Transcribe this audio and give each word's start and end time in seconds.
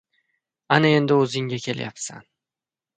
—Ana 0.77 0.91
endi 1.01 1.19
o‘zingga 1.19 1.63
kelyapsan! 1.69 2.29